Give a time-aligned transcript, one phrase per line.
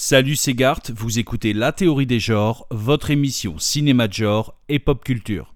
[0.00, 4.78] Salut, c'est Gart, vous écoutez La théorie des genres, votre émission cinéma de genre et
[4.78, 5.52] pop culture.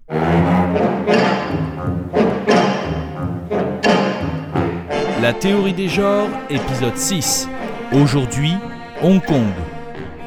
[5.21, 7.47] La théorie des genres, épisode 6.
[7.93, 8.51] Aujourd'hui,
[9.01, 9.47] Hong Kong.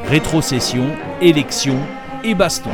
[0.07, 0.87] Rétrocession,
[1.21, 1.77] élection
[2.25, 2.71] et baston.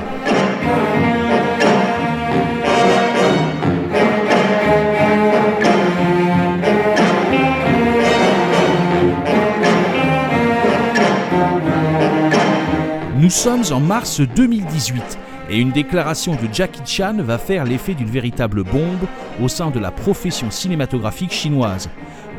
[13.32, 15.18] Sommes en mars 2018
[15.48, 19.06] et une déclaration de Jackie Chan va faire l'effet d'une véritable bombe
[19.42, 21.88] au sein de la profession cinématographique chinoise.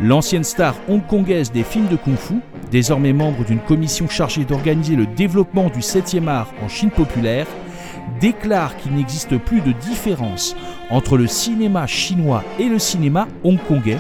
[0.02, 2.36] L'ancienne star hongkongaise des films de kung-fu,
[2.70, 7.48] désormais membre d'une commission chargée d'organiser le développement du 7e art en Chine populaire,
[8.22, 10.56] déclare qu'il n'existe plus de différence
[10.92, 14.00] entre le cinéma chinois et le cinéma hongkongais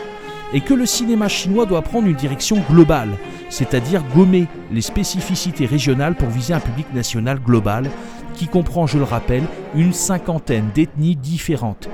[0.54, 3.18] et que le cinéma chinois doit prendre une direction globale,
[3.50, 7.90] c'est-à-dire gommer les spécificités régionales pour viser un public national global
[8.36, 9.44] qui comprend, je le rappelle,
[9.76, 11.90] une cinquantaine d'ethnies différentes.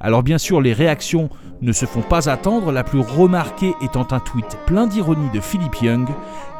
[0.00, 1.30] Alors bien sûr, les réactions
[1.62, 5.74] ne se font pas attendre, la plus remarquée étant un tweet plein d'ironie de Philip
[5.80, 6.06] Young,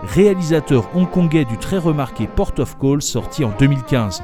[0.03, 4.23] réalisateur hongkongais du très remarqué Port of Call sorti en 2015.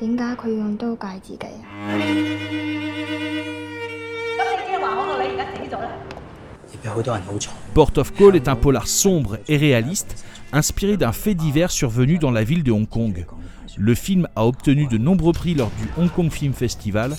[0.00, 1.90] 点解佢要用刀戒自己啊？
[1.90, 2.04] 咁你
[4.66, 5.88] 即系话我个女而家死咗啦？
[6.72, 7.48] 入边好多人好嘈。
[7.74, 12.30] Port of Call est un polar sombre et réaliste, inspiré d'un fait divers survenu dans
[12.30, 13.26] la ville de Hong Kong.
[13.76, 17.16] Le film a obtenu de nombreux prix lors du Hong Kong Film Festival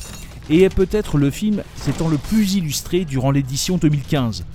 [0.50, 4.46] et est peut-être le film s'étant le plus illustré durant l'édition 2015.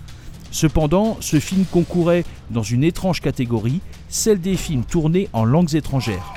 [0.51, 6.35] Cependant, ce film concourait dans une étrange catégorie, celle des films tournés en langues étrangères.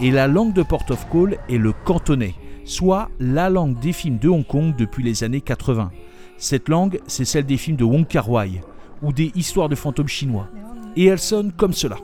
[0.00, 4.18] et la langue de port of call est le cantonais, soit la langue des films
[4.18, 5.90] de Hong Kong depuis les années 80.
[6.38, 8.60] Cette langue, c'est celle des films de Wong Kar-wai
[9.02, 10.48] ou des histoires de fantômes chinois.
[10.96, 11.96] Et elle sonne comme cela.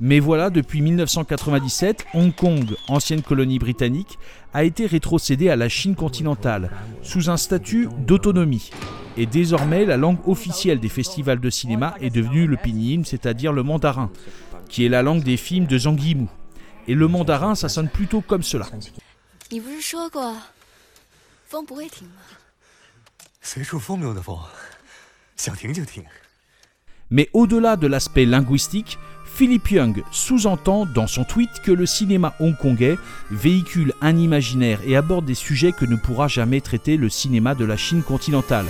[0.00, 4.18] Mais voilà, depuis 1997, Hong Kong, ancienne colonie britannique,
[4.54, 6.70] a été rétrocédée à la Chine continentale,
[7.02, 8.70] sous un statut d'autonomie.
[9.20, 13.64] Et désormais, la langue officielle des festivals de cinéma est devenue le pinyin, c'est-à-dire le
[13.64, 14.12] mandarin,
[14.68, 16.28] qui est la langue des films de Zhang Yimou.
[16.86, 18.66] Et le mandarin, ça sonne plutôt comme cela.
[27.10, 32.96] Mais au-delà de l'aspect linguistique, Philippe Young sous-entend dans son tweet que le cinéma hongkongais
[33.32, 37.64] véhicule un imaginaire et aborde des sujets que ne pourra jamais traiter le cinéma de
[37.64, 38.66] la Chine continentale.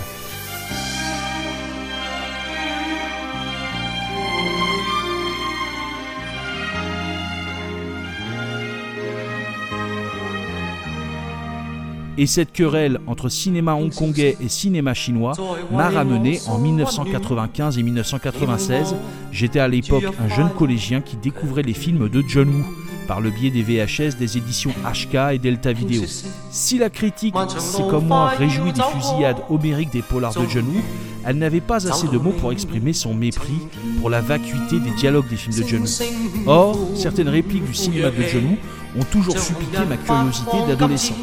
[12.21, 15.35] Et cette querelle entre cinéma hongkongais et cinéma chinois
[15.71, 18.97] m'a ramené en 1995 et 1996.
[19.31, 22.65] J'étais à l'époque un jeune collégien qui découvrait les films de John Woo
[23.07, 26.03] par le biais des VHS des éditions HK et Delta Video.
[26.51, 30.83] Si la critique s'est comme moi réjouie des fusillades homériques des polars de John Woo,
[31.25, 33.61] elle n'avait pas assez de mots pour exprimer son mépris
[34.01, 36.51] pour la vacuité des dialogues des films de John Woo.
[36.51, 41.15] Or, certaines répliques du cinéma de John Woo ont toujours suppliqué ma curiosité d'adolescent.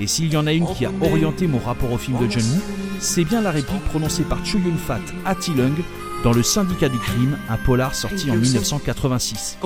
[0.00, 2.42] Et s'il y en a une qui a orienté mon rapport au film de John
[2.42, 2.60] Woo,
[3.00, 5.74] c'est bien la réplique prononcée par Cho Yun Fat à Tilung
[6.24, 9.58] dans Le Syndicat du crime, un polar sorti en 1986.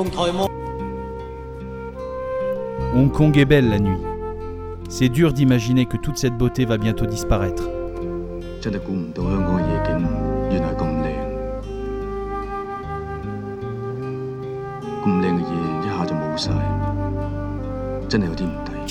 [2.95, 3.99] Hong Kong est belle la nuit.
[4.89, 7.65] C'est dur d'imaginer que toute cette beauté va bientôt disparaître.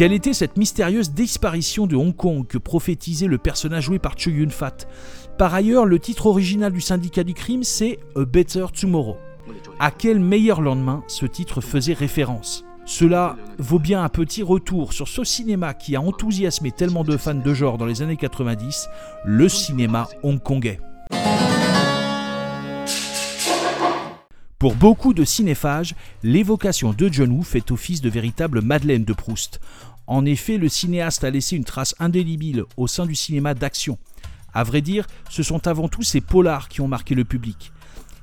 [0.01, 4.31] Quelle était cette mystérieuse disparition de Hong Kong que prophétisait le personnage joué par Chu
[4.31, 4.87] Yun-fat?
[5.37, 9.17] Par ailleurs, le titre original du syndicat du crime, c'est A Better Tomorrow.
[9.79, 12.65] À quel meilleur lendemain ce titre faisait référence?
[12.83, 17.35] Cela vaut bien un petit retour sur ce cinéma qui a enthousiasmé tellement de fans
[17.35, 18.89] de genre dans les années 90,
[19.23, 20.79] le cinéma hongkongais.
[24.61, 29.59] Pour beaucoup de cinéphages, l'évocation de John Woo fait office de véritable Madeleine de Proust.
[30.11, 33.97] En effet, le cinéaste a laissé une trace indélébile au sein du cinéma d'action.
[34.53, 37.71] À vrai dire, ce sont avant tout ces polars qui ont marqué le public.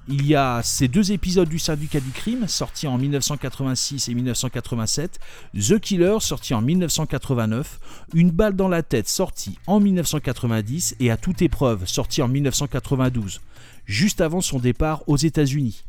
[0.06, 5.18] Il y a ces deux épisodes du Syndicat du crime, sortis en 1986 et 1987,
[5.54, 7.80] The Killer, sorti en 1989,
[8.12, 13.40] Une balle dans la tête, sorti en 1990, et À toute épreuve, sorti en 1992,
[13.86, 15.84] juste avant son départ aux États-Unis.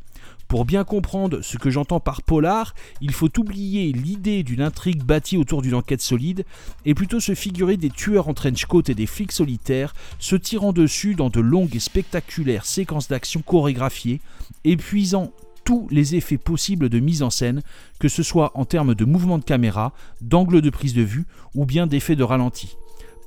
[0.50, 5.38] Pour bien comprendre ce que j'entends par polar, il faut oublier l'idée d'une intrigue bâtie
[5.38, 6.44] autour d'une enquête solide
[6.86, 10.74] et plutôt se figurer des tueurs en trench coat et des flics solitaires se tirant
[10.74, 14.22] dessus dans de longues et spectaculaires séquences d'action chorégraphiées,
[14.63, 15.31] épuisant
[15.66, 17.62] tous les effets possibles de mise en scène,
[18.00, 21.68] que ce soit en termes de mouvement de caméra, d'angle de prise de vue ou
[21.68, 22.75] bien d'effets de ralenti.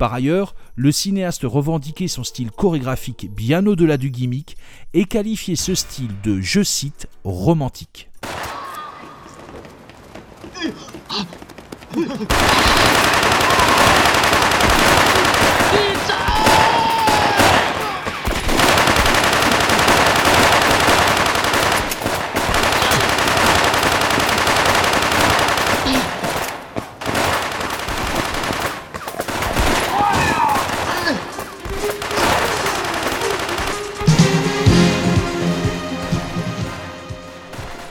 [0.02, 4.56] Par ailleurs, le cinéaste revendiquait son style chorégraphique bien au-delà du gimmick
[4.94, 8.10] et qualifiait ce style de, je cite, romantique.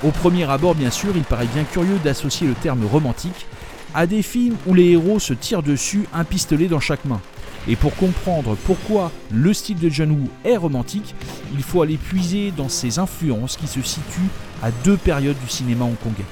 [0.04, 3.46] Au premier abord, bien sûr, il paraît bien curieux d'associer le terme romantique
[3.94, 7.22] à des films où les héros se tirent dessus un pistolet dans chaque main.
[7.68, 11.14] Et pour comprendre pourquoi le style de John Woo est romantique,
[11.54, 14.32] il faut aller puiser dans ses influences qui se situent
[14.64, 16.26] à deux périodes du cinéma hongkongais.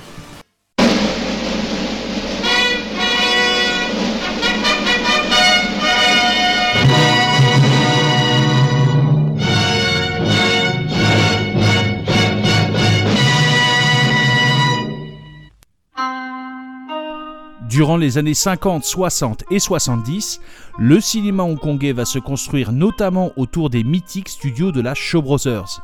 [17.79, 20.41] Durant les années 50, 60 et 70,
[20.79, 25.81] le cinéma hongkongais va se construire notamment autour des mythiques studios de la Shaw Brothers.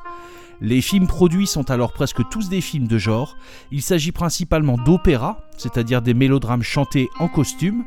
[0.59, 3.37] Les films produits sont alors presque tous des films de genre.
[3.71, 7.85] Il s'agit principalement d'opéra, c'est-à-dire des mélodrames chantés en costume,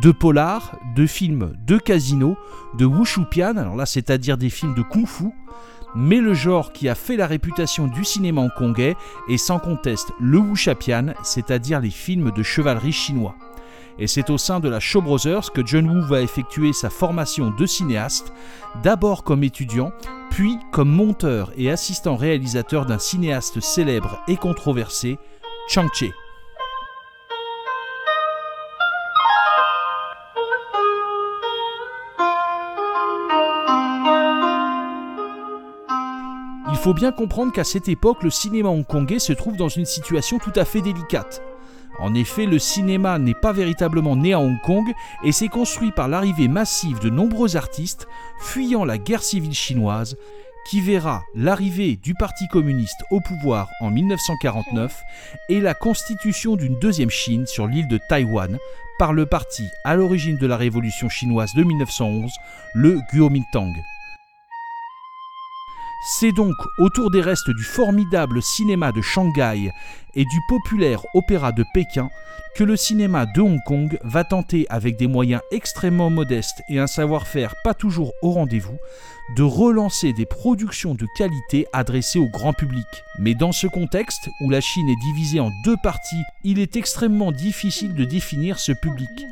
[0.00, 2.38] de polar, de films de casino,
[2.78, 5.34] de wushupian, alors là c'est-à-dire des films de kung-fu,
[5.94, 8.96] mais le genre qui a fait la réputation du cinéma hongkongais
[9.28, 13.34] est sans conteste le wuxapian, c'est-à-dire les films de chevalerie chinois.
[14.00, 17.50] Et c'est au sein de la Shaw Brothers que John Woo va effectuer sa formation
[17.50, 18.32] de cinéaste,
[18.82, 19.92] d'abord comme étudiant,
[20.30, 25.18] puis comme monteur et assistant réalisateur d'un cinéaste célèbre et controversé,
[25.68, 26.06] Chang Che.
[36.70, 40.38] Il faut bien comprendre qu'à cette époque, le cinéma hongkongais se trouve dans une situation
[40.38, 41.42] tout à fait délicate.
[42.00, 44.90] En effet, le cinéma n'est pas véritablement né à Hong Kong
[45.22, 48.08] et s'est construit par l'arrivée massive de nombreux artistes
[48.38, 50.16] fuyant la guerre civile chinoise
[50.66, 55.02] qui verra l'arrivée du Parti communiste au pouvoir en 1949
[55.48, 58.58] et la constitution d'une deuxième Chine sur l'île de Taïwan
[58.98, 62.30] par le parti à l'origine de la révolution chinoise de 1911,
[62.74, 63.72] le Kuomintang.
[66.02, 69.70] C'est donc autour des restes du formidable cinéma de Shanghai
[70.14, 72.08] et du populaire opéra de Pékin
[72.56, 76.86] que le cinéma de Hong Kong va tenter, avec des moyens extrêmement modestes et un
[76.86, 78.78] savoir-faire pas toujours au rendez-vous,
[79.36, 82.86] de relancer des productions de qualité adressées au grand public.
[83.18, 87.30] Mais dans ce contexte, où la Chine est divisée en deux parties, il est extrêmement
[87.30, 89.26] difficile de définir ce public.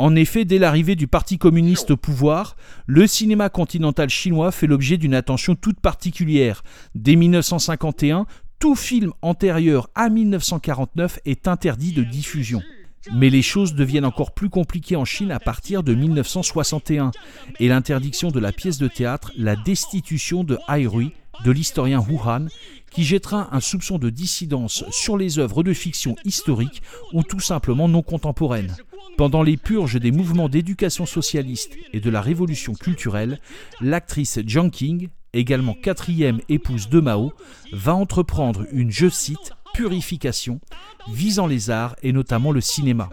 [0.00, 2.56] En effet, dès l'arrivée du Parti communiste au pouvoir,
[2.86, 6.62] le cinéma continental chinois fait l'objet d'une attention toute particulière.
[6.94, 8.24] Dès 1951,
[8.58, 12.62] tout film antérieur à 1949 est interdit de diffusion.
[13.12, 17.10] Mais les choses deviennent encore plus compliquées en Chine à partir de 1961
[17.58, 21.12] et l'interdiction de la pièce de théâtre, la destitution de Hai Rui,
[21.44, 22.46] de l'historien Wu Han,
[22.90, 26.82] qui jettera un soupçon de dissidence sur les œuvres de fiction historiques
[27.12, 28.76] ou tout simplement non contemporaines.
[29.16, 33.38] Pendant les purges des mouvements d'éducation socialiste et de la révolution culturelle,
[33.80, 37.32] l'actrice Jiang Qing, également quatrième épouse de Mao,
[37.72, 40.60] va entreprendre une, je cite, purification
[41.12, 43.10] visant les arts et notamment le cinéma.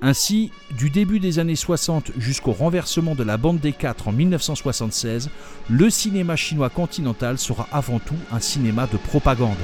[0.00, 5.28] Ainsi, du début des années 60 jusqu'au renversement de la bande des quatre en 1976,
[5.68, 9.56] le cinéma chinois continental sera avant tout un cinéma de propagande.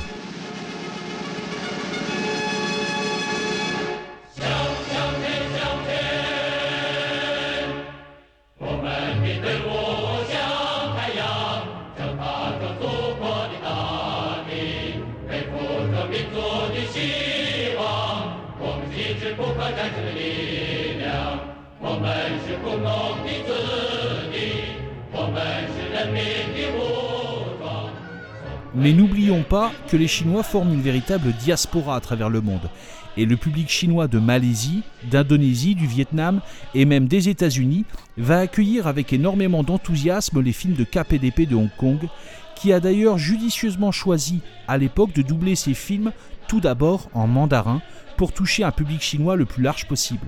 [28.77, 32.69] Mais n'oublions pas que les Chinois forment une véritable diaspora à travers le monde.
[33.17, 36.41] Et le public chinois de Malaisie, d'Indonésie, du Vietnam
[36.75, 37.85] et même des États-Unis
[38.19, 42.09] va accueillir avec énormément d'enthousiasme les films de KPDP de Hong Kong,
[42.57, 46.11] qui a d'ailleurs judicieusement choisi à l'époque de doubler ses films
[46.49, 47.81] tout d'abord en mandarin
[48.17, 50.27] pour toucher un public chinois le plus large possible.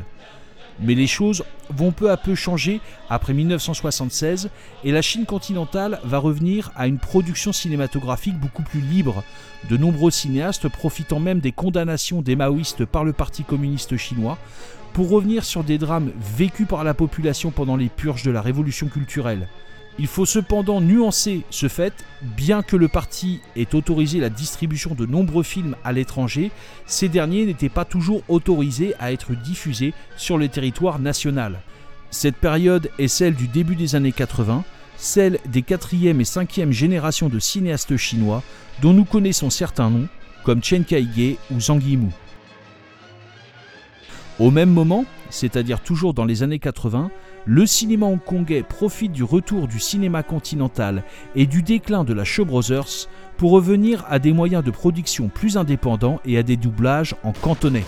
[0.81, 4.51] Mais les choses vont peu à peu changer après 1976
[4.85, 9.25] et la Chine continentale va revenir à une production cinématographique beaucoup plus libre,
[9.71, 14.39] de nombreux cinéastes profitant même des condamnations des maoïstes par le Parti communiste chinois
[14.93, 18.89] pour revenir sur des drames vécus par la population pendant les purges de la révolution
[18.89, 19.49] culturelle.
[19.99, 25.07] Il faut cependant nuancer ce fait, bien que le parti ait autorisé la distribution de
[25.07, 26.51] nombreux films à l'étranger,
[26.85, 31.61] ces derniers n'étaient pas toujours autorisés à être diffusés sur le territoire national.
[32.11, 34.65] Cette période est celle du début des années 80,
[34.99, 38.43] celle des quatrième et cinquième générations de cinéastes chinois
[38.83, 40.09] dont nous connaissons certains noms,
[40.45, 42.13] comme Chen Kaige ou Zhang Yimou.
[44.39, 47.11] Au même moment, c'est-à-dire toujours dans les années 80,
[47.47, 51.05] le cinéma hongkongais profite du retour du cinéma continental
[51.37, 55.57] et du déclin de la Shaw Brothers pour revenir à des moyens de production plus
[55.57, 57.85] indépendants et à des doublages en cantonais.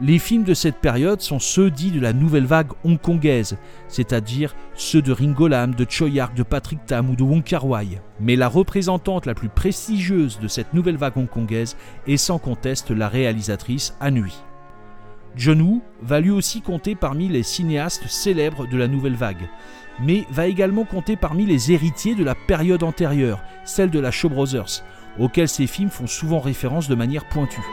[0.00, 3.56] Les films de cette période sont ceux dits de la nouvelle vague hongkongaise,
[3.88, 8.00] c'est-à-dire ceux de Ringo Lam, de Choi Ark, de Patrick Tam ou de Wong Kar-wai.
[8.20, 11.76] Mais la représentante la plus prestigieuse de cette nouvelle vague hongkongaise
[12.06, 14.36] est sans conteste la réalisatrice Anui.
[15.36, 19.48] John Woo va lui aussi compter parmi les cinéastes célèbres de la nouvelle vague,
[20.00, 24.28] mais va également compter parmi les héritiers de la période antérieure, celle de la Shaw
[24.28, 24.84] Brothers,
[25.18, 27.64] auxquels ses films font souvent référence de manière pointue.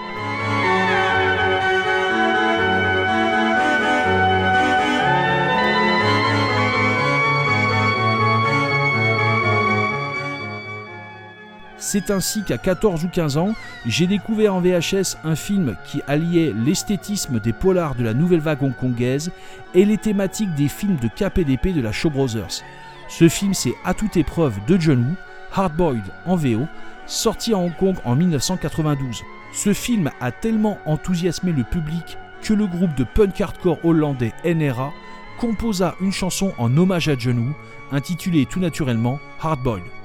[11.98, 13.54] C'est ainsi qu'à 14 ou 15 ans,
[13.86, 18.64] j'ai découvert en VHS un film qui alliait l'esthétisme des polars de la nouvelle vague
[18.64, 19.32] hongkongaise
[19.74, 22.66] et les thématiques des films de KPDP de la Shaw Brothers.
[23.08, 25.16] Ce film, c'est À toute épreuve de John Woo,
[25.54, 26.68] Hardboiled en VO,
[27.06, 29.24] sorti à Hong Kong en 1992.
[29.54, 34.92] Ce film a tellement enthousiasmé le public que le groupe de punk hardcore hollandais NRA
[35.40, 37.56] composa une chanson en hommage à John Woo,
[37.94, 40.05] intitulée tout naturellement Hardboiled.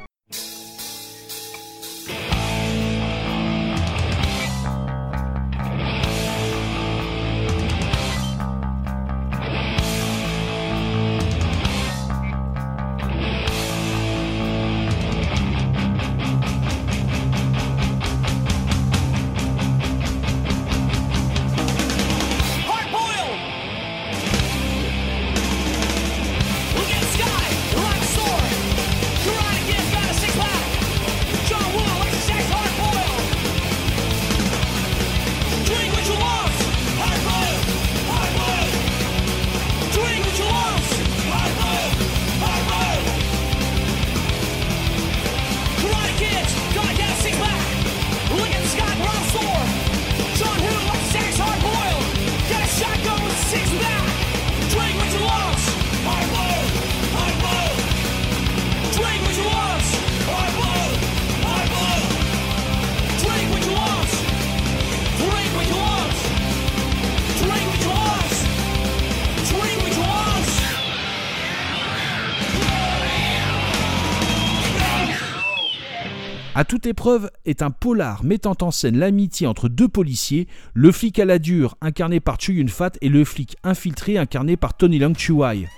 [76.53, 81.21] À toute épreuve est un polar mettant en scène l'amitié entre deux policiers, le flic
[81.21, 85.17] à la dure incarné par Chu Yun-fat et le flic infiltré incarné par Tony Leung
[85.17, 85.69] Chuai.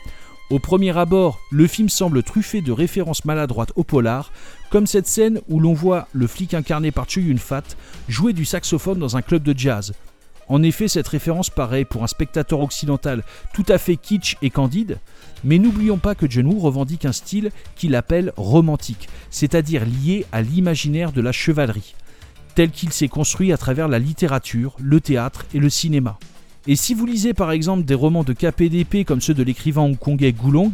[0.49, 4.33] Au premier abord, le film semble truffé de références maladroites au polar,
[4.71, 7.65] comme cette scène où l'on voit le flic incarné par Chu Yun-fat
[8.09, 9.93] jouer du saxophone dans un club de jazz.
[10.49, 14.99] En effet, cette référence paraît pour un spectateur occidental tout à fait kitsch et candide,
[15.45, 20.43] mais n'oublions pas que John Woo revendique un style qu'il appelle romantique, c'est-à-dire lié à
[20.43, 21.95] l'imaginaire de la chevalerie,
[22.55, 26.19] tel qu'il s'est construit à travers la littérature, le théâtre et le cinéma.
[26.69, 30.33] Et si vous lisez par exemple des romans de KPDP comme ceux de l'écrivain hongkongais
[30.33, 30.71] Gulong,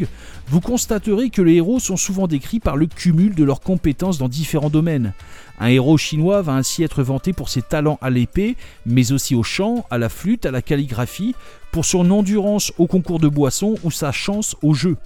[0.49, 4.29] vous constaterez que les héros sont souvent décrits par le cumul de leurs compétences dans
[4.29, 5.15] différents domaines.
[5.59, 9.43] Un héros chinois va ainsi être vanté pour ses talents à l'épée, mais aussi au
[9.43, 11.35] chant, à la flûte, à la calligraphie,
[11.73, 14.97] pour son endurance au concours de boissons ou sa chance au jeu.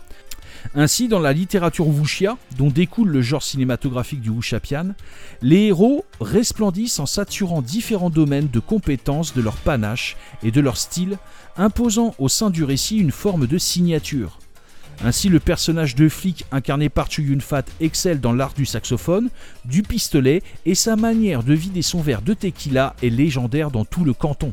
[0.75, 4.95] Ainsi, dans la littérature wuxia, dont découle le genre cinématographique du wuxapian,
[5.43, 10.77] les héros resplendissent en saturant différents domaines de compétences de leur panache et de leur
[10.77, 11.19] style,
[11.57, 14.39] imposant au sein du récit une forme de signature.
[15.05, 19.31] Ainsi, le personnage de flic incarné par Chu Yun-fat excelle dans l'art du saxophone,
[19.65, 24.05] du pistolet, et sa manière de vider son verre de tequila est légendaire dans tout
[24.05, 24.53] le canton.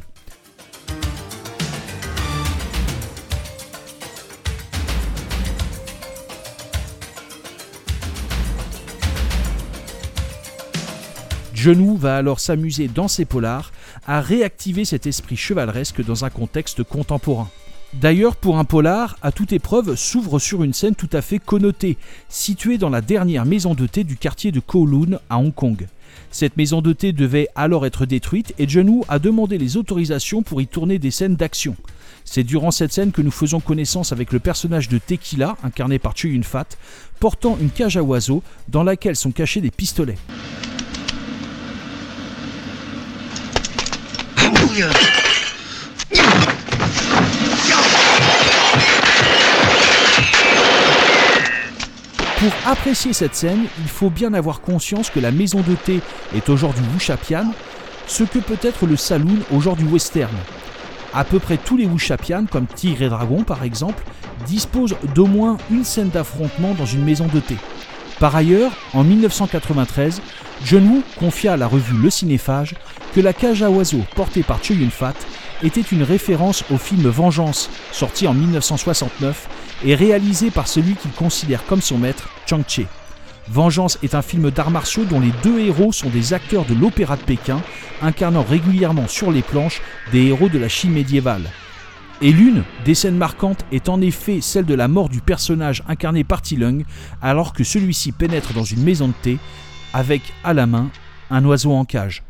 [11.60, 13.74] Genou va alors s'amuser dans ses polars
[14.08, 17.50] à réactiver cet esprit chevaleresque dans un contexte contemporain.
[17.94, 21.98] D'ailleurs, pour un polar, à toute épreuve s'ouvre sur une scène tout à fait connotée,
[22.30, 25.86] située dans la dernière maison de thé du quartier de Kowloon à Hong Kong.
[26.32, 30.62] Cette maison de thé devait alors être détruite et Genou a demandé les autorisations pour
[30.62, 31.75] y tourner des scènes d'action.
[32.24, 36.16] C'est durant cette scène que nous faisons connaissance avec le personnage de Tequila, incarné par
[36.16, 36.68] Chu Yun-fat,
[37.20, 40.16] portant une cage à oiseaux dans laquelle sont cachés des pistolets.
[52.38, 56.00] Pour apprécier cette scène, il faut bien avoir conscience que la maison de thé
[56.33, 57.51] est aujourd'hui Wuchapian,
[58.07, 60.36] ce que peut être le saloon aujourd'hui western.
[61.13, 64.03] À peu près tous les Wuchapian, comme Tigre et Dragon par exemple,
[64.45, 67.57] disposent d'au moins une scène d'affrontement dans une maison de thé.
[68.19, 70.21] Par ailleurs, en 1993,
[70.65, 72.75] John Woo confia à la revue Le Cinéphage
[73.15, 75.13] que la cage à oiseaux portée par Cho Yun-fat
[75.63, 79.47] était une référence au film Vengeance, sorti en 1969
[79.85, 82.81] et réalisé par celui qu'il considère comme son maître, Chang Che.
[83.47, 87.15] Vengeance est un film d'arts martiaux dont les deux héros sont des acteurs de l'opéra
[87.15, 87.61] de Pékin,
[88.01, 91.49] incarnant régulièrement sur les planches des héros de la Chine médiévale.
[92.21, 96.25] Et l'une des scènes marquantes est en effet celle de la mort du personnage incarné
[96.25, 96.83] par Tilung,
[97.21, 99.38] alors que celui-ci pénètre dans une maison de thé
[99.93, 100.89] avec à la main
[101.29, 102.23] un oiseau en cage.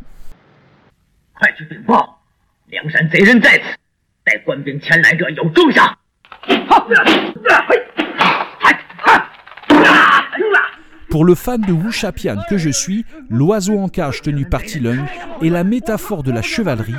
[11.10, 15.04] Pour le fan de Wu Shapian que je suis, l'oiseau en cage tenu par Tilung
[15.42, 16.94] est la métaphore de la chevalerie,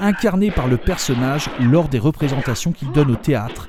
[0.00, 3.68] incarnée par le personnage lors des représentations qu'il donne au théâtre,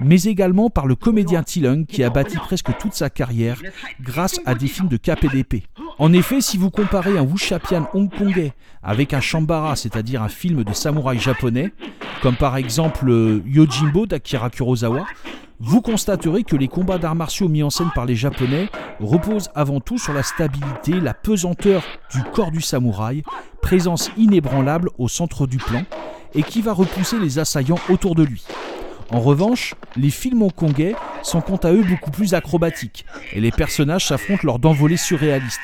[0.00, 3.60] mais également par le comédien Tilung qui a bâti presque toute sa carrière
[4.00, 5.64] grâce à des films de KPDP.
[5.98, 10.72] En effet, si vous comparez un Wuxapian hongkongais avec un Shambara, c'est-à-dire un film de
[10.72, 11.72] samouraï japonais,
[12.22, 15.06] comme par exemple euh, Yojimbo d'Akira Kurosawa,
[15.58, 18.68] vous constaterez que les combats d'arts martiaux mis en scène par les Japonais
[19.00, 21.82] reposent avant tout sur la stabilité, la pesanteur
[22.12, 23.22] du corps du samouraï,
[23.62, 25.82] présence inébranlable au centre du plan,
[26.34, 28.44] et qui va repousser les assaillants autour de lui.
[29.10, 34.06] En revanche, les films hongkongais sont quant à eux beaucoup plus acrobatiques, et les personnages
[34.06, 35.60] s'affrontent lors d'envolées surréalistes.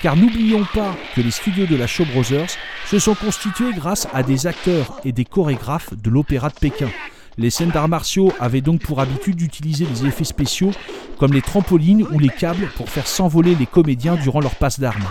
[0.00, 2.50] Car n'oublions pas que les studios de la Shaw Brothers
[2.86, 6.88] se sont constitués grâce à des acteurs et des chorégraphes de l'opéra de Pékin.
[7.36, 10.70] Les scènes d'arts martiaux avaient donc pour habitude d'utiliser des effets spéciaux
[11.18, 15.02] comme les trampolines ou les câbles pour faire s'envoler les comédiens durant leur passe d'armes.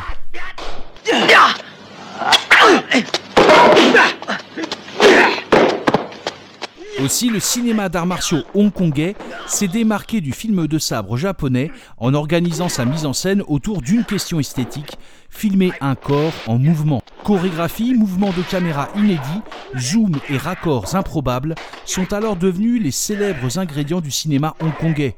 [7.04, 12.70] Aussi, le cinéma d'arts martiaux hongkongais s'est démarqué du film de sabre japonais en organisant
[12.70, 14.98] sa mise en scène autour d'une question esthétique,
[15.30, 17.04] filmer un corps en mouvement.
[17.26, 19.42] Chorégraphie, mouvements de caméra inédits,
[19.78, 25.18] zoom et raccords improbables sont alors devenus les célèbres ingrédients du cinéma hongkongais.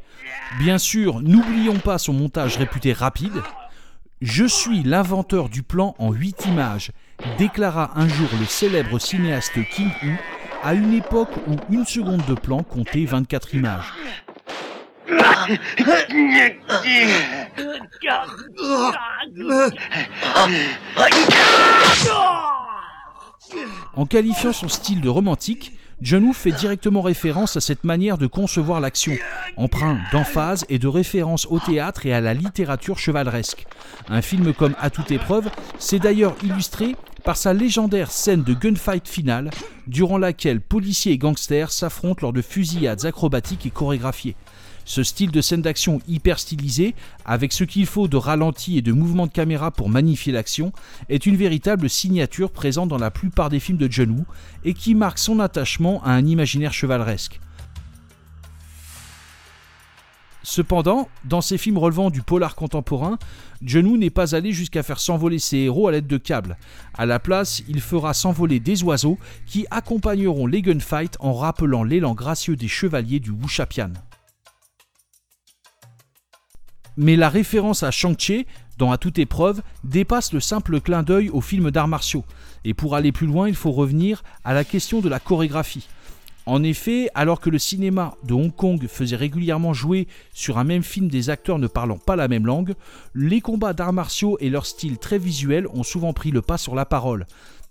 [0.58, 3.44] Bien sûr, n'oublions pas son montage réputé rapide.
[4.22, 6.92] Je suis l'inventeur du plan en 8 images,
[7.38, 10.18] déclara un jour le célèbre cinéaste King Hu
[10.66, 13.94] à une époque où une seconde de plan comptait 24 images.
[23.96, 28.26] En qualifiant son style de romantique, John Woo fait directement référence à cette manière de
[28.26, 29.14] concevoir l'action,
[29.58, 33.68] emprunt d'emphase et de référence au théâtre et à la littérature chevaleresque.
[34.10, 35.48] Un film comme À toute épreuve
[35.78, 36.96] s'est d'ailleurs illustré
[37.26, 39.50] par sa légendaire scène de gunfight finale,
[39.88, 44.36] durant laquelle policiers et gangsters s'affrontent lors de fusillades acrobatiques et chorégraphiées.
[44.86, 46.94] Ce style de scène d'action hyper stylisé,
[47.26, 50.72] avec ce qu'il faut de ralenti et de mouvement de caméra pour magnifier l'action,
[51.10, 54.26] est une véritable signature présente dans la plupart des films de John Woo
[54.64, 57.40] et qui marque son attachement à un imaginaire chevaleresque.
[60.48, 63.18] Cependant, dans ces films relevant du polar contemporain,
[63.64, 66.56] John Woo n'est pas allé jusqu'à faire s'envoler ses héros à l'aide de câbles.
[66.94, 72.14] À la place, il fera s'envoler des oiseaux qui accompagneront les gunfights en rappelant l'élan
[72.14, 73.94] gracieux des chevaliers du Wuchapian.
[76.96, 78.46] Mais la référence à Shang-Chi,
[78.78, 82.24] dans À toute épreuve, dépasse le simple clin d'œil au film d'arts martiaux.
[82.66, 85.88] Et pour aller plus loin, il faut revenir à la question de la chorégraphie.
[86.48, 90.84] En effet, alors que le cinéma de Hong Kong faisait régulièrement jouer sur un même
[90.84, 92.76] film des acteurs ne parlant pas la même langue,
[93.16, 96.76] les combats d'arts martiaux et leur style très visuel ont souvent pris le pas sur
[96.76, 97.26] la parole.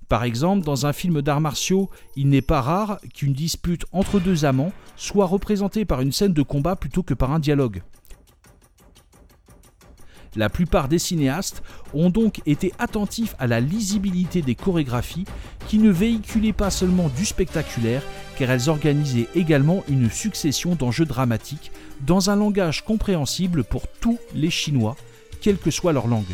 [0.08, 4.44] Par exemple, dans un film d'arts martiaux, il n'est pas rare qu'une dispute entre deux
[4.44, 7.82] amants soit représentée par une scène de combat plutôt que par un dialogue.
[10.36, 15.26] La plupart des cinéastes ont donc été attentifs à la lisibilité des chorégraphies
[15.68, 18.02] qui ne véhiculaient pas seulement du spectaculaire,
[18.36, 21.70] car elles organisaient également une succession d'enjeux dramatiques
[22.00, 24.96] dans un langage compréhensible pour tous les Chinois,
[25.40, 26.24] quelle que soit leur langue.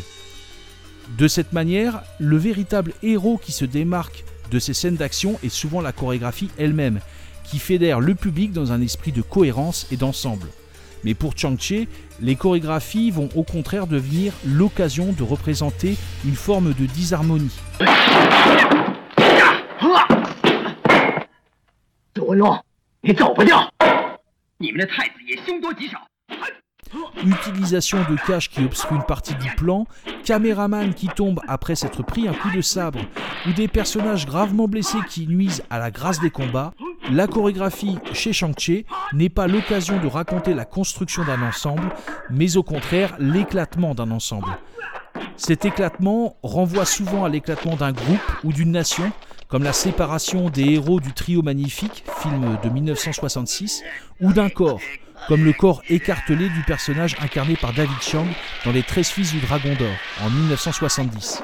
[1.17, 5.81] De cette manière, le véritable héros qui se démarque de ces scènes d'action est souvent
[5.81, 6.99] la chorégraphie elle-même,
[7.43, 10.47] qui fédère le public dans un esprit de cohérence et d'ensemble.
[11.03, 11.87] Mais pour Chang-Che,
[12.21, 17.51] les chorégraphies vont au contraire devenir l'occasion de représenter une forme de disharmonie.
[27.23, 29.85] Utilisation de cache qui obstrue une partie du plan,
[30.23, 32.99] caméraman qui tombe après s'être pris un coup de sabre,
[33.47, 36.73] ou des personnages gravement blessés qui nuisent à la grâce des combats,
[37.09, 41.89] la chorégraphie chez Shang-Chi n'est pas l'occasion de raconter la construction d'un ensemble,
[42.29, 44.57] mais au contraire l'éclatement d'un ensemble.
[45.35, 49.11] Cet éclatement renvoie souvent à l'éclatement d'un groupe ou d'une nation,
[49.47, 53.83] comme la séparation des héros du trio magnifique, film de 1966,
[54.21, 54.79] ou d'un corps,
[55.27, 58.27] comme le corps écartelé du personnage incarné par David Chang
[58.65, 61.41] dans Les 13 fils du dragon d'or en 1970.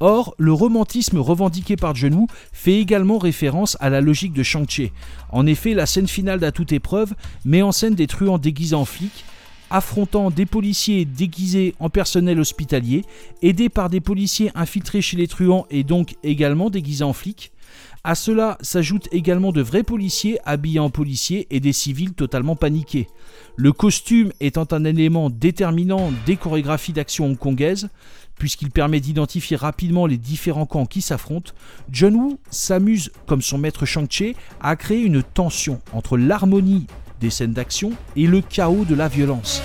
[0.00, 4.92] Or, le romantisme revendiqué par Wu fait également référence à la logique de Shang-Chi.
[5.30, 8.84] En effet, la scène finale d'À toute épreuve met en scène des truands déguisés en
[8.84, 9.24] flics,
[9.70, 13.04] affrontant des policiers déguisés en personnel hospitalier,
[13.42, 17.52] aidés par des policiers infiltrés chez les truands et donc également déguisés en flics.
[18.04, 23.08] À cela s'ajoutent également de vrais policiers habillés en policiers et des civils totalement paniqués.
[23.56, 27.88] Le costume étant un élément déterminant des chorégraphies d'action hongkongaises,
[28.38, 31.52] puisqu'il permet d'identifier rapidement les différents camps qui s'affrontent,
[31.90, 36.86] John Woo s'amuse, comme son maître Shang-Chi, à créer une tension entre l'harmonie
[37.20, 39.62] des scènes d'action et le chaos de la violence.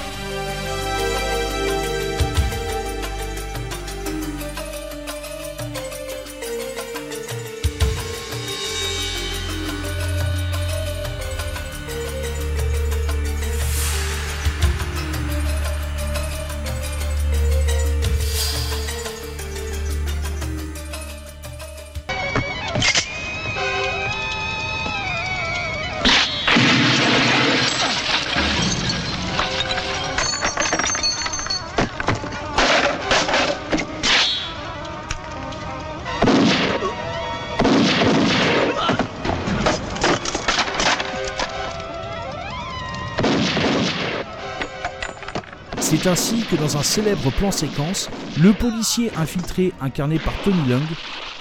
[46.03, 50.83] C'est ainsi que dans un célèbre plan séquence, le policier infiltré incarné par Tony Leung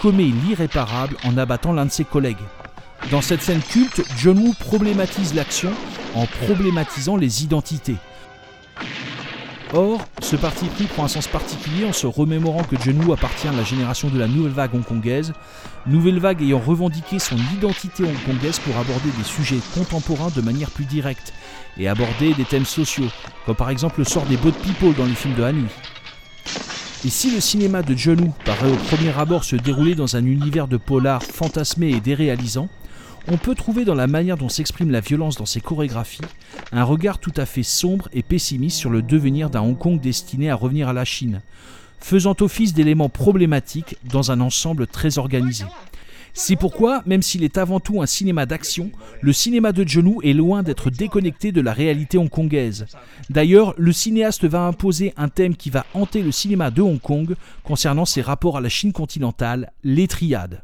[0.01, 2.37] commet l'irréparable en abattant l'un de ses collègues.
[3.11, 5.73] Dans cette scène culte, John Woo problématise l'action
[6.15, 7.97] en problématisant les identités.
[9.75, 13.49] Or, ce parti pris prend un sens particulier en se remémorant que John Woo appartient
[13.49, 15.33] à la génération de la nouvelle vague hongkongaise,
[15.87, 20.85] nouvelle vague ayant revendiqué son identité hongkongaise pour aborder des sujets contemporains de manière plus
[20.85, 21.33] directe
[21.79, 23.09] et aborder des thèmes sociaux,
[23.47, 25.65] comme par exemple le sort des boat people dans les films de Hanui.
[27.07, 30.25] Et si le cinéma de John Woo paraît au premier abord se dérouler dans un
[30.27, 32.69] univers de polar fantasmé et déréalisant,
[33.29, 36.21] on peut trouver dans la manière dont s'exprime la violence dans ses chorégraphies
[36.73, 40.51] un regard tout à fait sombre et pessimiste sur le devenir d'un Hong Kong destiné
[40.51, 41.41] à revenir à la Chine,
[42.01, 45.65] faisant office d'éléments problématiques dans un ensemble très organisé.
[46.35, 50.33] C'est pourquoi, même s'il est avant tout un cinéma d'action, le cinéma de John est
[50.33, 52.87] loin d'être déconnecté de la réalité hongkongaise.
[53.29, 57.37] D'ailleurs, le cinéaste va imposer un thème qui va hanter le cinéma de Hong Kong
[57.65, 60.63] concernant ses rapports à la Chine continentale, les triades.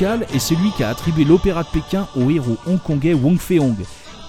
[0.00, 3.76] Musical est celui qu'a attribué l'opéra de Pékin au héros hongkongais Wong Fei-hong,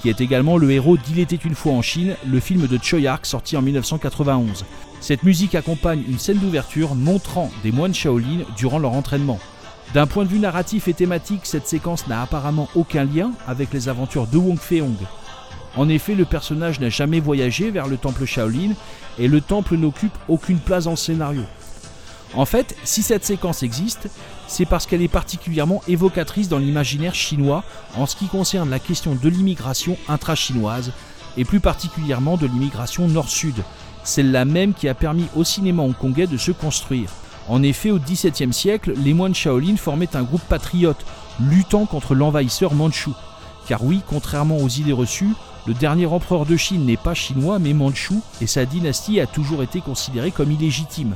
[0.02, 3.08] qui est également le héros d'Il était une fois en Chine, le film de Choi
[3.08, 4.66] Ark sorti en 1991.
[5.00, 9.40] Cette musique accompagne une scène d'ouverture montrant des moines Shaolin durant leur entraînement.
[9.94, 13.88] D'un point de vue narratif et thématique, cette séquence n'a apparemment aucun lien avec les
[13.88, 14.98] aventures de Wong Fei-hong.
[15.78, 18.74] En effet, le personnage n'a jamais voyagé vers le temple Shaolin
[19.18, 21.44] et le temple n'occupe aucune place dans le scénario.
[22.34, 24.10] En fait, si cette séquence existe,
[24.52, 27.64] c'est parce qu'elle est particulièrement évocatrice dans l'imaginaire chinois
[27.96, 30.92] en ce qui concerne la question de l'immigration intra-chinoise
[31.38, 33.56] et plus particulièrement de l'immigration nord-sud,
[34.04, 37.10] celle-là même qui a permis au cinéma hongkongais de se construire.
[37.48, 41.06] En effet, au XVIIe siècle, les moines Shaolin formaient un groupe patriote
[41.40, 43.16] luttant contre l'envahisseur mandchou.
[43.70, 45.32] Car oui, contrairement aux idées reçues,
[45.66, 49.64] le dernier empereur de Chine n'est pas chinois mais mandchou et sa dynastie a toujours
[49.64, 51.16] été considérée comme illégitime.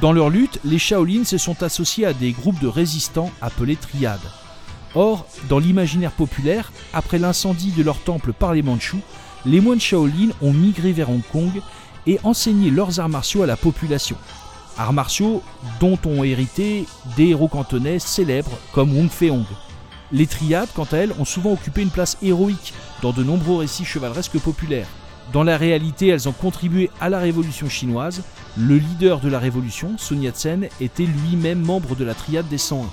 [0.00, 4.18] Dans leur lutte, les Shaolins se sont associés à des groupes de résistants appelés triades.
[4.94, 9.02] Or, dans l'imaginaire populaire, après l'incendie de leur temple par les Mandchous,
[9.44, 11.52] les moines Shaolin ont migré vers Hong Kong
[12.06, 14.16] et enseigné leurs arts martiaux à la population.
[14.78, 15.42] Arts martiaux
[15.80, 16.86] dont ont hérité
[17.18, 19.44] des héros cantonais célèbres comme Wong Fei-hong.
[20.12, 23.84] Les triades, quant à elles, ont souvent occupé une place héroïque dans de nombreux récits
[23.84, 24.88] chevaleresques populaires.
[25.32, 28.22] Dans la réalité, elles ont contribué à la révolution chinoise.
[28.56, 32.88] Le leader de la révolution, Sun Yat-sen, était lui-même membre de la triade des 101.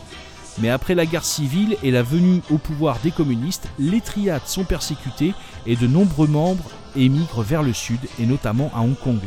[0.60, 4.65] Mais après la guerre civile et la venue au pouvoir des communistes, les triades sont
[4.65, 5.34] persécutées
[5.65, 9.19] et de nombreux membres émigrent vers le sud et notamment à Hong Kong.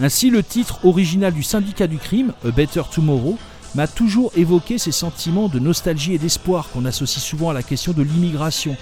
[0.00, 3.38] Ainsi, le titre original du syndicat du crime, A Better Tomorrow,
[3.76, 7.92] m'a toujours évoqué ces sentiments de nostalgie et d'espoir qu'on associe souvent à la question
[7.92, 8.76] de l'immigration.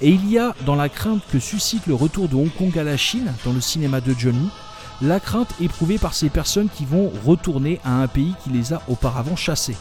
[0.00, 2.82] Et il y a, dans la crainte que suscite le retour de Hong Kong à
[2.82, 4.48] la Chine, dans le cinéma de John Woo,
[5.00, 8.82] la crainte éprouvée par ces personnes qui vont retourner à un pays qui les a
[8.88, 9.76] auparavant chassés.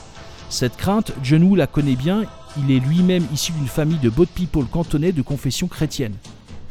[0.50, 2.24] Cette crainte, John Woo la connaît bien,
[2.58, 6.16] il est lui-même issu d'une famille de boat people cantonais de confession chrétienne.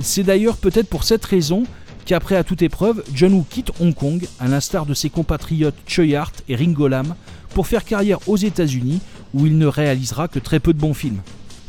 [0.01, 1.65] C'est d'ailleurs peut-être pour cette raison
[2.05, 6.17] qu'après à toute épreuve, John Woo quitte Hong Kong, à l'instar de ses compatriotes Choi
[6.17, 7.15] Hart et Ringo Lam,
[7.55, 9.01] pour faire carrière aux États-Unis,
[9.33, 11.21] où il ne réalisera que très peu de bons films.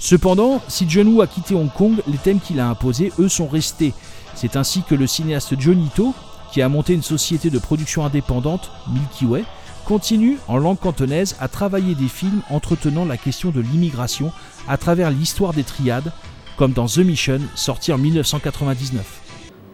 [0.01, 3.47] Cependant, si John Woo a quitté Hong Kong, les thèmes qu'il a imposés, eux, sont
[3.47, 3.93] restés.
[4.33, 6.15] C'est ainsi que le cinéaste Johnny To,
[6.51, 9.43] qui a monté une société de production indépendante, Milky Way,
[9.85, 14.31] continue en langue cantonaise à travailler des films entretenant la question de l'immigration
[14.67, 16.11] à travers l'histoire des triades,
[16.57, 19.05] comme dans The Mission, sorti en 1999.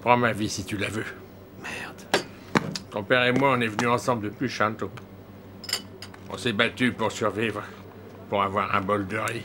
[0.02, 1.06] Prends ma vie si tu la veux.
[1.64, 2.26] Merde.
[2.92, 4.90] Ton père et moi, on est venus ensemble depuis Shantou.
[6.30, 7.64] On s'est battu pour survivre,
[8.30, 9.44] pour avoir un bol de riz.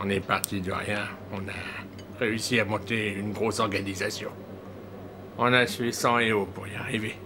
[0.00, 1.08] On est parti de rien.
[1.32, 4.30] On a réussi à monter une grosse organisation.
[5.38, 7.16] On a suivi 100 et haut pour y arriver.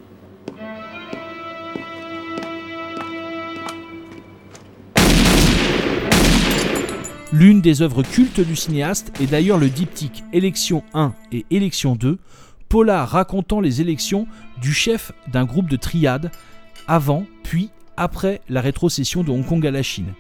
[7.32, 12.18] L'une des œuvres cultes du cinéaste est d'ailleurs le diptyque Élection 1 et Élection 2,
[12.68, 14.26] polar racontant les élections
[14.61, 16.30] du chef d'un groupe de triades
[16.87, 20.12] avant puis après la rétrocession de Hong Kong à la Chine.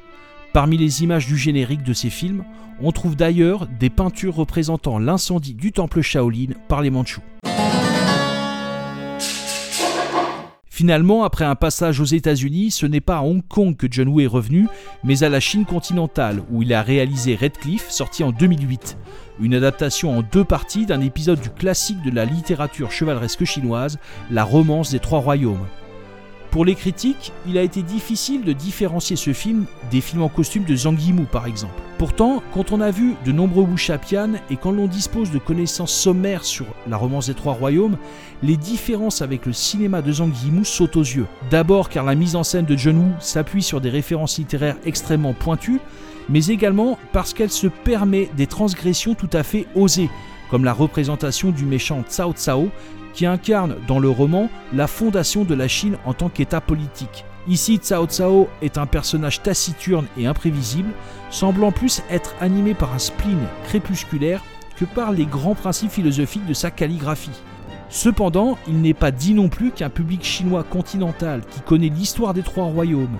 [0.52, 2.44] Parmi les images du générique de ces films,
[2.82, 7.22] on trouve d'ailleurs des peintures représentant l'incendie du temple Shaolin par les Mandchous.
[10.68, 14.20] Finalement, après un passage aux États-Unis, ce n'est pas à Hong Kong que John Woo
[14.20, 14.68] est revenu,
[15.04, 18.98] mais à la Chine continentale, où il a réalisé Red Cliff, sorti en 2008.
[19.40, 23.98] Une adaptation en deux parties d'un épisode du classique de la littérature chevaleresque chinoise,
[24.30, 25.66] La Romance des Trois Royaumes.
[26.52, 30.64] Pour les critiques, il a été difficile de différencier ce film des films en costume
[30.64, 31.72] de Zhang Yimou par exemple.
[31.96, 36.44] Pourtant, quand on a vu de nombreux Wuxia-pian et quand l'on dispose de connaissances sommaires
[36.44, 37.96] sur la romance des Trois Royaumes,
[38.42, 41.26] les différences avec le cinéma de Zhang Yimou sautent aux yeux.
[41.50, 45.32] D'abord car la mise en scène de John Woo s'appuie sur des références littéraires extrêmement
[45.32, 45.80] pointues,
[46.28, 50.10] mais également parce qu'elle se permet des transgressions tout à fait osées,
[50.52, 52.68] comme la représentation du méchant Cao Cao
[53.14, 57.24] qui incarne dans le roman la fondation de la Chine en tant qu'État politique.
[57.48, 60.90] Ici, Cao Cao est un personnage taciturne et imprévisible,
[61.30, 64.44] semblant plus être animé par un spleen crépusculaire
[64.76, 67.40] que par les grands principes philosophiques de sa calligraphie.
[67.88, 72.42] Cependant, il n'est pas dit non plus qu'un public chinois continental qui connaît l'histoire des
[72.42, 73.18] trois royaumes,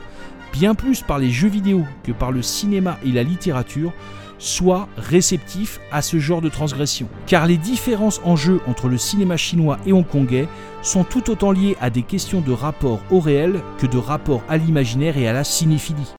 [0.53, 3.95] bien plus par les jeux vidéo que par le cinéma et la littérature,
[4.43, 7.09] soit réceptif à ce genre de transgression.
[7.27, 10.49] Car les différences en jeu entre le cinéma chinois et hongkongais
[10.83, 14.57] sont tout autant liées à des questions de rapport au réel que de rapport à
[14.57, 16.13] l'imaginaire et à la cinéphilie.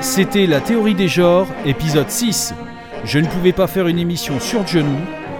[0.00, 2.54] C'était La théorie des genres, épisode 6.
[3.04, 4.86] Je ne pouvais pas faire une émission sur John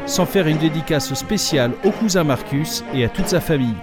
[0.06, 3.76] sans faire une dédicace spéciale au cousin Marcus et à toute sa famille.